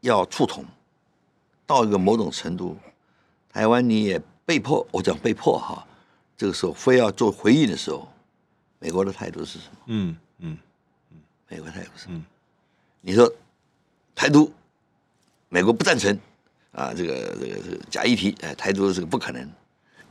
[0.02, 0.64] 要触统
[1.66, 2.78] 到一个某种程度，
[3.50, 5.86] 台湾你也被迫，我讲被迫哈，
[6.38, 8.08] 这个时候非要做回应的时候，
[8.80, 9.78] 美国的态度是什么？
[9.88, 10.58] 嗯嗯
[11.12, 12.18] 嗯，美国态度是什么？
[12.18, 12.26] 嗯
[13.04, 13.28] 你说
[14.14, 14.54] 台独，
[15.50, 16.16] 美国不赞成
[16.72, 19.50] 啊，这个这个这个假议题，哎，台独是个不可能，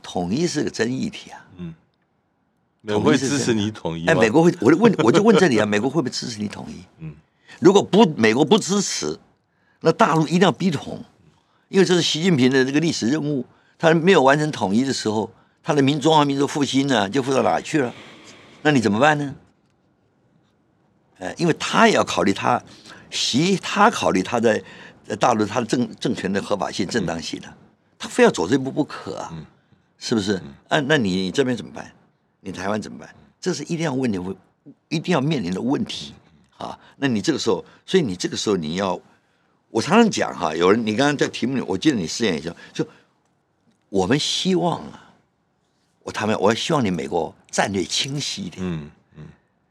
[0.03, 1.47] 统一是个真议题啊。
[1.55, 1.73] 嗯，
[2.81, 4.05] 美国会支持你统一？
[4.07, 6.83] 哎，美国会，我就问，我就问这里啊， 美国会不会支持你统一？
[6.97, 7.15] 嗯，
[7.61, 9.17] 如果不，美国不支持，
[9.79, 11.01] 那大陆一定要逼统，
[11.69, 13.45] 因为这是习近平的这个历史任务，
[13.81, 15.27] 他没有完成统一的时候，
[15.63, 17.91] 他的民中华民族复兴呢，就复到哪去了？
[18.61, 19.33] 那你怎么办呢？
[21.35, 22.61] 因为他也要考虑他，
[23.09, 24.63] 习他考虑他在
[25.19, 27.51] 大陆他的政政权的合法性、正当性的，
[27.97, 29.33] 他非要走这一步不可啊，
[29.97, 30.39] 是不是？
[30.67, 31.91] 啊，那你你这边怎么办？
[32.41, 33.09] 你台湾怎么办？
[33.39, 34.35] 这是一定要问你问，
[34.89, 36.13] 一定要面临的问题
[36.57, 36.77] 啊。
[36.97, 38.99] 那你这个时候，所以你这个时候你要，
[39.71, 42.85] 我常常讲哈，有人你刚刚在题目里，我记得你试验一下，就
[43.91, 45.11] 我们希望啊，
[46.03, 48.63] 我他们我希望你美国战略清晰一点。
[48.65, 49.25] 嗯嗯。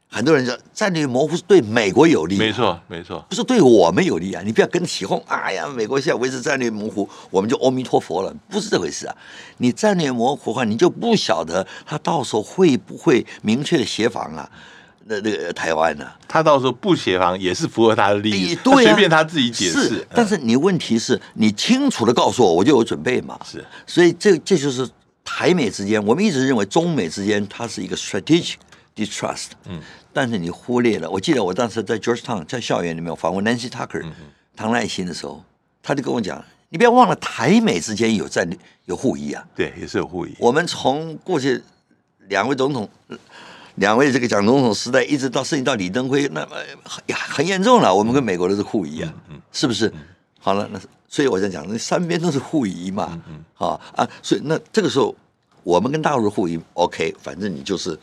[0.07, 4.43] 很多人说战略模糊是对美国有利，没错没错，不是对我们有利啊！
[4.45, 9.17] 你不要跟起哄，哎呀，美国现在维持战略模糊，我们就阿弥陀佛了，不是这回事啊！
[9.57, 14.51] 你战略模糊的话，你就不晓得他到时候会不会明确的协防啊？
[15.11, 16.17] 那那个台湾呢、啊？
[16.27, 19.89] 他到时候不协防也是符合他的利益，对、啊，随便他自己解释。
[19.89, 23.37] 是，但是你问题是你清楚的告诉我，我就有准备嘛。
[23.43, 24.89] 是，所以这这就是
[25.25, 28.55] 台美之间，我们一直认为中美之间它是一个 strategic
[28.95, 29.49] distrust。
[29.67, 29.81] 嗯。
[30.13, 34.11] 但是你忽略了，我记得我当时在 Georgetown 在校园里面访问 Nancy Tucker、嗯、
[34.57, 35.41] 唐耐心的时候，
[35.81, 40.35] 他就跟我讲：“你不要忘了台美之间有战略有互疑啊。”对，也是有互疑。
[40.37, 41.63] 我们从过去
[42.27, 42.89] 两位总统、
[43.75, 47.93] 两位这个蒋总统时代，一直到涉及到李登辉，那么很很严重了。
[47.93, 49.13] 我们跟美国都是互疑啊，
[49.51, 49.87] 是不是？
[49.89, 49.99] 嗯、
[50.39, 55.15] 好了，那所以我在讲，那三边都是互疑嘛，嗯嗯、啊啊，所以那这个时候
[55.63, 57.97] 我们跟大陆的互疑，OK，反正你就是。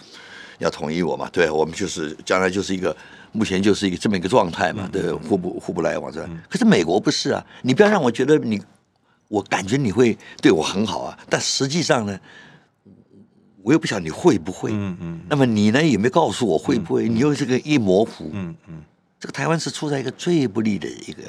[0.61, 1.31] 要统一我嘛？
[1.33, 2.97] 对，我们就是将来就是一个，
[3.31, 6.21] 目前就是一个这么一个状态嘛，对，互不互不来往这。
[6.51, 8.61] 可是美国不是啊，你不要让我觉得你，
[9.29, 12.19] 我感觉你会对我很好啊，但实际上呢，
[13.69, 14.71] 我又不晓得你会不会。
[14.73, 15.21] 嗯嗯。
[15.29, 17.07] 那么你呢，也没告诉我会不会？
[17.07, 18.31] 你又这个一模糊。
[18.33, 18.83] 嗯嗯。
[19.21, 21.23] 这个台湾是处在一个最不利的一个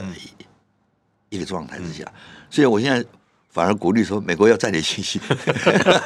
[1.27, 2.05] 一个状态之下，
[2.49, 3.05] 所以我现在
[3.49, 5.19] 反而鼓励说，美国要占点信息，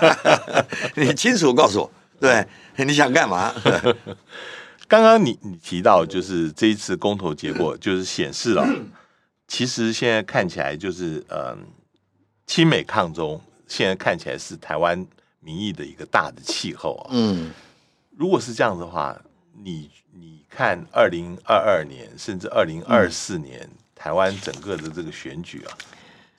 [0.98, 1.92] 你清楚告诉我。
[2.20, 2.44] 对，
[2.84, 3.54] 你想干嘛？
[4.88, 8.66] 刚刚你你提到，就是这一次公投结果， 就是显示了，
[9.48, 11.58] 其实现在看起来就是，嗯，
[12.48, 15.06] 亲美抗中，现在看起来是台湾
[15.44, 17.10] 民意的一个大的气候啊。
[17.12, 17.52] 嗯，
[18.18, 19.20] 如果是这样的话，
[19.64, 25.78] 你你看，二零二二年甚至二零二四年，台湾整个的这个选举啊，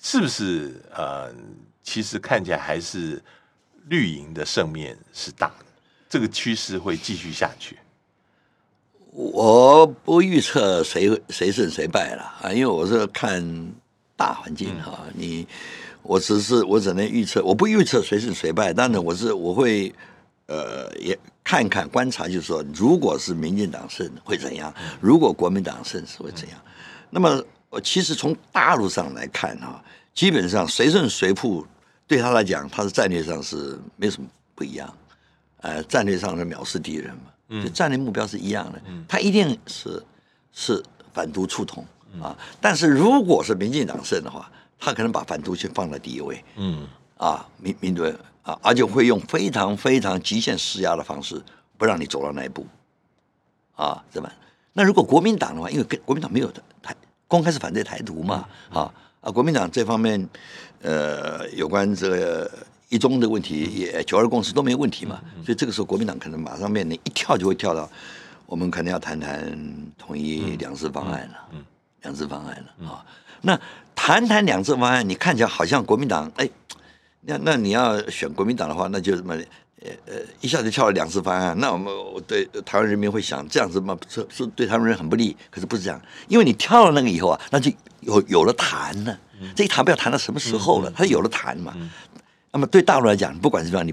[0.00, 1.32] 是不是呃，
[1.82, 3.22] 其实看起来还是
[3.86, 5.66] 绿营的胜面是大的？
[6.08, 7.78] 这个趋势会继续下去。
[9.10, 13.72] 我不预测谁谁胜谁败了啊，因为我是看
[14.16, 15.00] 大环境哈。
[15.06, 15.46] 嗯、你，
[16.04, 18.72] 我只是我只能预测，我不预测谁胜谁败。
[18.72, 19.92] 但是，我是我会
[20.46, 24.72] 呃也看看观察，就是说，如果是民进党胜会怎样？
[25.00, 26.58] 如果国民党胜是会怎样？
[26.64, 26.70] 嗯、
[27.10, 29.82] 那么，我其实从大陆上来看啊，
[30.14, 31.66] 基本上谁胜谁负
[32.06, 34.94] 对他来讲，他的战略上是没什么不一样。
[35.62, 40.02] 呃，战略上的藐视敌人嘛，就战略目标是一样的，嗯、他一定是
[40.52, 40.82] 是
[41.14, 41.86] 反独促统
[42.20, 42.36] 啊。
[42.60, 44.50] 但是如果是民进党胜的话，
[44.84, 46.86] 他可能把反独先放在第一位，嗯。
[47.16, 48.02] 啊，民民主
[48.42, 51.42] 啊，而且会用非常非常极限施压的方式，
[51.78, 52.66] 不让你走到那一步。
[53.76, 54.30] 啊，是吧？
[54.72, 56.94] 那如果国民党的话，因为跟国民党没有的台
[57.26, 60.28] 公开是反对台独嘛，啊啊，国民党这方面
[60.82, 62.50] 呃有关这个。
[62.90, 67.90] 一中的问题也九二共识都没有问题嘛，所以这个时候国民党可能马上面临一跳就会跳到，
[68.46, 69.52] 我们可能要谈谈
[69.98, 71.64] 统一两制方案了，嗯，
[72.02, 73.04] 两制方案了啊。
[73.44, 73.58] 那
[73.94, 76.48] 谈谈两次方案，你看起来好像国民党哎，
[77.22, 79.34] 那那你要选国民党的话，那就什么
[79.82, 81.92] 呃呃一下就跳了两次方案，那我们
[82.26, 85.36] 对台湾人民会想这样子嘛，是是对台湾人很不利。
[85.50, 89.18] 可是不是这样，因为你跳了那个以后啊，那就有有了谈了，
[89.54, 91.74] 这一谈不要谈到什么时候了，他有了谈嘛。
[92.50, 93.92] 那么对大陆来讲，不管是让你，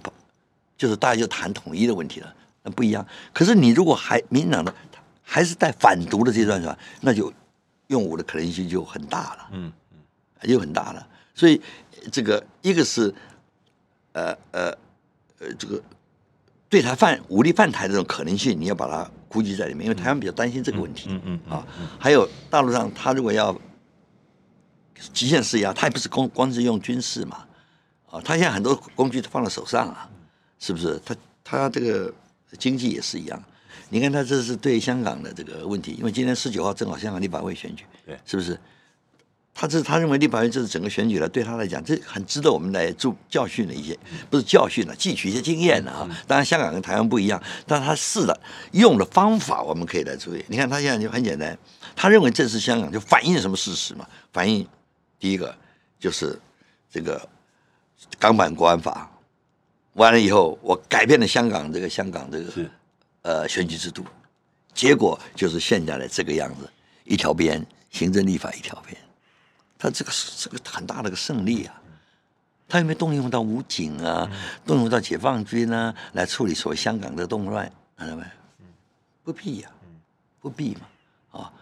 [0.78, 2.34] 就是大家就谈统一的问题了，
[2.64, 3.06] 那不一样。
[3.34, 4.74] 可是你如果还民进党的
[5.24, 6.78] 还是带反独的这段是吧？
[7.02, 7.32] 那就
[7.92, 11.06] 用武的可能性就很大了，嗯嗯，就很大了。
[11.36, 11.62] 所以
[12.10, 13.14] 这个一个是，
[14.14, 14.70] 呃呃
[15.40, 15.82] 呃，这个
[16.70, 21.68] 对台犯武力犯台这种可能性，你要把它估计在里面，因为台湾比较担心这个问题，嗯嗯啊，
[22.00, 23.54] 还有大陆上他如果要
[25.12, 27.46] 极限施压，他也不是光光是用军事嘛，
[28.10, 30.10] 啊，他现在很多工具都放在手上啊，
[30.60, 30.98] 是不是？
[31.04, 32.14] 他他这个
[32.58, 33.44] 经济也是一样。
[33.90, 38.60] 你看他这是对香港的这个问题，因为今天十九号正好香港立法会选举，对，是不是？
[39.54, 46.10] 他这他认为立法会这是整个选举了，对他来讲，这很值得我们来做教训的一些，不是教训了，汲取一些经验的啊。
[46.26, 50.44] 当然香港跟台湾不一样，但他试了用的方法，我们可以来注意。
[50.48, 51.56] 你看他现在就很简单，
[51.98, 54.08] 他认为这是香港，就反映什么事实嘛？
[54.32, 54.66] 反映
[55.20, 55.54] 第一个
[56.00, 56.40] 就是
[56.90, 57.22] 这个
[58.18, 59.12] 港版国安法
[59.96, 62.54] 完了以后，我改变了香港这个香港这个。
[63.24, 64.04] 呃，选举制度，
[64.74, 66.68] 结果就是现在的这个样子，
[67.04, 69.00] 一条边，行政立法一条边，
[69.78, 71.82] 他这个是这个很大的个胜利啊！
[72.68, 74.28] 他有没有动用到武警啊，
[74.66, 77.72] 动用到解放军啊，来处理所谓香港的动乱？
[77.96, 78.24] 看到没？
[79.24, 79.78] 不必呀、啊，
[80.42, 80.82] 不必嘛，
[81.40, 81.54] 啊！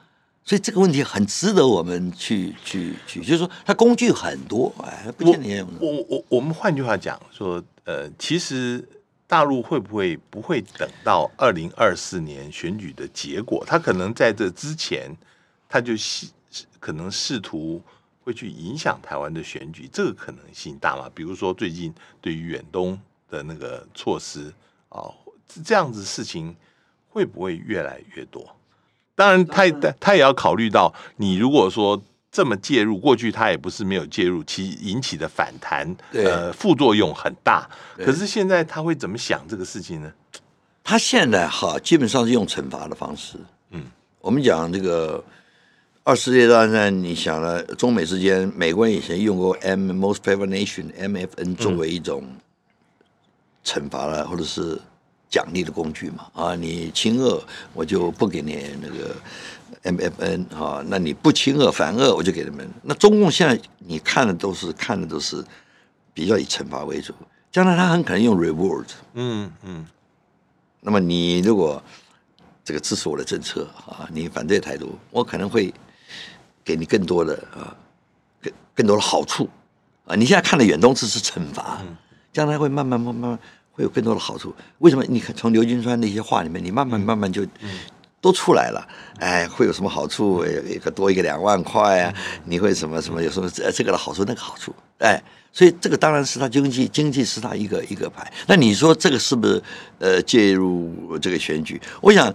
[0.46, 8.88] 所以这个问题很值得我们去去去，就是说，他工具很多，哎，不见得我我我我们换句话讲说，呃，其实。
[9.30, 13.64] 大陆会不会不会等到二零二四年选举的结果？
[13.64, 15.16] 他可能在这之前，
[15.70, 16.26] 他就试
[16.80, 17.80] 可能试图
[18.24, 21.08] 会去影响台湾的选举，这个可能性大吗？
[21.14, 24.52] 比如说最近对于远东的那个措施
[24.90, 25.14] 啊，
[25.64, 26.56] 这样子事情
[27.08, 28.44] 会不会越来越多？
[29.14, 32.02] 当然，他他也要考虑到，你如果说。
[32.32, 37.68] 这么介入，过去他也不是没有介入，其引起的反弹，呃，副作用很大。
[37.98, 40.12] 可是现在他会怎么想这个事情呢？
[40.84, 43.38] 他现在哈，基本上是用惩罚的方式。
[43.72, 43.84] 嗯，
[44.22, 45.24] 我们讲这个
[46.04, 52.24] 二次世界大战，你想了，中美之间，美国人以前用过 M Most Favored Nation MFN 作为一种
[53.66, 54.80] 惩罚了，或者是
[55.30, 56.28] 奖励的工具嘛。
[56.34, 59.16] 啊，你亲俄，我就不给你那个。
[59.84, 62.70] MFN 哈，那你不亲俄反俄，我就给他们。
[62.84, 65.44] 那中共现在你看的都是看的都是
[66.14, 67.14] 比较以惩罚为主，
[67.52, 68.86] 将来他很可能用 reward。
[69.14, 69.86] 嗯嗯。
[70.82, 71.82] 那么你如果
[72.64, 75.74] 这个支持我的政策啊，你反对台独，我可能会
[76.64, 77.76] 给你更多的啊，
[78.42, 79.50] 更更多的好处
[80.06, 80.16] 啊。
[80.16, 81.82] 你现在看的远东只是惩罚，
[82.32, 83.38] 将来会慢慢慢慢
[83.72, 84.54] 会有更多的好处。
[84.80, 85.04] 为什么？
[85.10, 87.46] 你看从刘金川的一些话里面，你慢慢慢慢就。
[88.22, 88.88] 都出来了，
[89.20, 90.46] 哎，会有什么好处？
[90.46, 92.14] 一个多一个两万块啊，
[92.46, 93.22] 你会什么什么？
[93.24, 94.74] 有什么这这个的好处，那个好处？
[94.98, 95.22] 哎，
[95.54, 98.30] 所以这个当然是他经济，经济是他一个一个牌。
[98.48, 99.64] 那你说这个是不是
[100.00, 101.82] 呃介入这个选举？
[102.02, 102.34] 我想，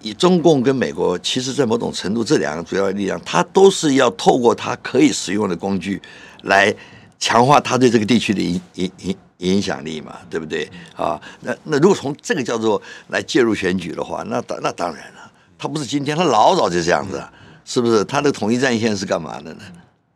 [0.00, 6.00] 以中共跟美国，其实在某种程度，这两个主要力量，他都是要透过他可以使用的工具
[6.42, 6.72] 来
[7.18, 9.16] 强化他对这个地区的影影影。
[9.38, 11.20] 影响力嘛，对不对啊？
[11.40, 17.22] 那那如果从这个叫做来介入选举的话，那当那当然了，他不是今天，他老早就这样子，
[17.64, 18.02] 是不是？
[18.04, 19.62] 他的统一战线是干嘛的呢？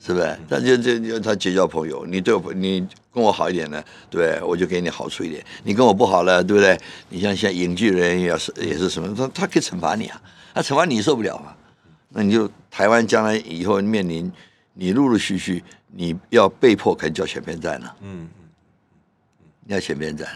[0.02, 0.38] 是不是？
[0.48, 6.78] 他就就就他结交朋友，你对我你跟我好一点呢，对，我就给你好处一点；你跟我不好了，对不对？
[7.10, 10.18] 你像像影剧人也是也是什么，他他可以惩罚你啊，
[10.54, 11.52] 他惩罚你受不了嘛？
[12.08, 14.32] 那你就台湾将来以后面临
[14.72, 18.26] 你陆陆续续你要被迫可能叫选边站了，嗯。
[19.70, 20.28] 要选边站，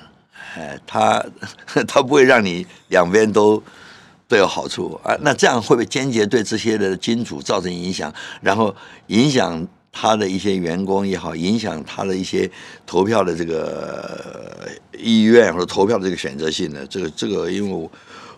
[0.57, 1.25] 哎，他
[1.87, 3.63] 他不会让你两边都
[4.29, 5.17] 都有好处啊。
[5.21, 8.13] 那这样会不会间接对这些的金主造成影响？
[8.41, 8.75] 然后
[9.09, 12.49] 影响他的一些员工也好，影响他的一些
[12.87, 16.87] 投票的这个意愿或者投票的这个选择性呢？
[16.89, 17.91] 这个这个，因为我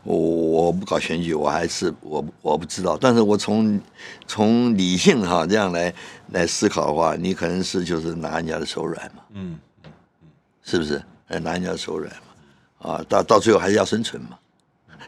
[0.02, 2.96] 我我不搞选举，我还是我我不知道。
[2.98, 3.78] 但是我从
[4.26, 5.92] 从理性哈这样来
[6.32, 9.58] 来思考的话，你可能是就是拿人家的手软嘛，嗯。
[10.66, 11.00] 是不是？
[11.28, 14.38] 呃，拿人家手软嘛，啊，到到最后还是要生存嘛。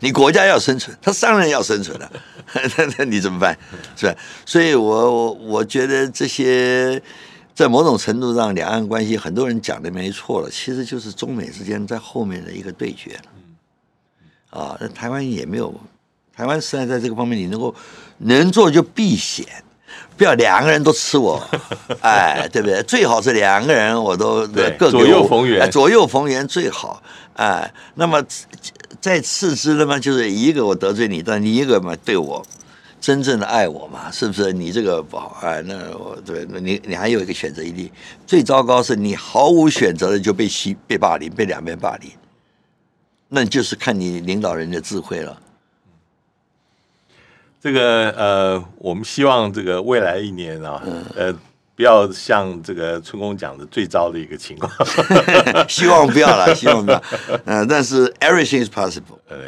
[0.01, 2.11] 你国家要生存，他商人要生存 了，
[2.55, 3.59] 那那你怎么办？
[3.97, 4.15] 是吧？
[4.47, 7.03] 所以我我我觉得这些
[7.55, 14.61] 在某种程度上，两岸关系很多人讲的没错了，其实就是中美之间在后面的一个对决了。
[14.61, 15.75] 啊，那台湾也没有，
[16.35, 17.75] 台湾实在在这个方面，你能够
[18.19, 19.47] 能做就避险。
[20.17, 21.41] 不要两个人都吃我，
[22.03, 22.83] 哎，对不对？
[22.83, 24.47] 最好是两个人我都
[24.79, 27.03] 各左右逢源，左右逢源最好。
[27.35, 28.21] 哎，那么
[29.01, 32.45] 再次之的嘛，就是一个我得罪你，但你一个嘛对我
[33.01, 34.53] 真正的爱我嘛，是不是？
[34.53, 37.93] 你这个不好，哎，那我对，那你你还有一个选择余地。
[38.27, 42.11] 最糟糕是你毫无选择的就被欺、被霸凌、被两边霸凌，
[43.29, 45.39] 那就是看你领导人的智慧了。
[47.61, 50.81] 这个呃，我们希望这个未来一年啊，
[51.17, 51.33] 呃，
[51.75, 54.71] 不要像这个春宫讲的最糟的一个情况。
[55.69, 57.03] 希望不要了， 希望不要。
[57.47, 59.39] 嗯、呃，但是 everything is possible，对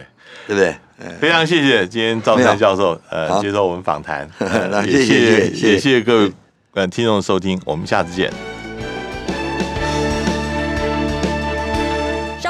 [0.46, 0.74] 对不对？
[1.18, 6.32] 非常谢谢今天赵山教授呃接受我们访谈，呃、 也谢谢谢谢，也谢谢各位
[6.74, 8.49] 呃听众的收听，我们下次见。